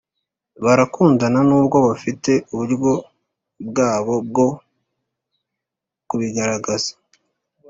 Barakundana 0.63 1.39
nubwo 1.47 1.77
bafite 1.87 2.31
uburyo 2.51 2.75
bwabo 3.67 4.15
bwo 4.29 4.47
kubigaragaza 6.07 6.91